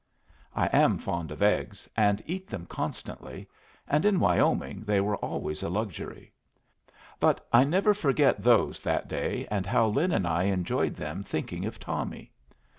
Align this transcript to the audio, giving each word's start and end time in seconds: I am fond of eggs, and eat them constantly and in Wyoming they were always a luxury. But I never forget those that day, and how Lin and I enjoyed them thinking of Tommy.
I 0.55 0.65
am 0.75 0.97
fond 0.97 1.29
of 1.29 1.43
eggs, 1.43 1.87
and 1.95 2.23
eat 2.25 2.47
them 2.47 2.65
constantly 2.65 3.47
and 3.87 4.03
in 4.03 4.19
Wyoming 4.19 4.81
they 4.83 4.99
were 4.99 5.17
always 5.17 5.61
a 5.61 5.69
luxury. 5.69 6.33
But 7.19 7.47
I 7.53 7.65
never 7.65 7.93
forget 7.93 8.41
those 8.41 8.79
that 8.79 9.07
day, 9.07 9.47
and 9.51 9.67
how 9.67 9.85
Lin 9.89 10.11
and 10.11 10.25
I 10.25 10.45
enjoyed 10.45 10.95
them 10.95 11.21
thinking 11.23 11.65
of 11.65 11.77
Tommy. 11.79 12.31